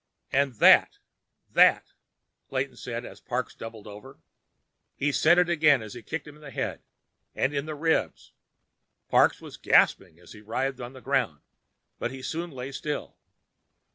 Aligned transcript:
"And 0.31 0.55
that, 0.55 0.97
that—" 1.53 1.91
Clayton 2.49 2.75
said 2.77 3.05
as 3.05 3.21
Parks 3.21 3.53
doubled 3.53 3.85
over. 3.85 4.17
He 4.95 5.11
said 5.11 5.37
it 5.37 5.47
again 5.47 5.83
as 5.83 5.93
he 5.93 6.01
kicked 6.01 6.25
him 6.27 6.33
in 6.35 6.41
the 6.41 6.49
head. 6.49 6.81
And 7.35 7.53
in 7.53 7.67
the 7.67 7.75
ribs. 7.75 8.33
Parks 9.09 9.41
was 9.41 9.57
gasping 9.57 10.19
as 10.19 10.31
he 10.31 10.41
writhed 10.41 10.79
on 10.79 10.93
the 10.93 11.01
ground, 11.01 11.41
but 11.99 12.09
he 12.09 12.23
soon 12.23 12.49
lay 12.49 12.71
still. 12.71 13.19